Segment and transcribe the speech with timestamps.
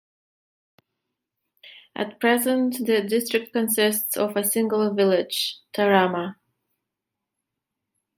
[1.95, 6.37] At present the district consists of a single village, Tarama.